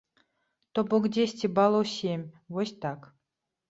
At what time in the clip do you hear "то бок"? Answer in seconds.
0.73-1.03